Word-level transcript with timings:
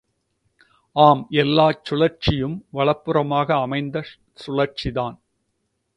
ஆம் 0.95 1.27
எல்லாச் 1.33 1.83
சுழற்சியும் 1.83 2.57
வலப்புறமாக 2.73 3.61
அமைந்த 3.61 4.03
சுழற்சிதான். 4.45 5.17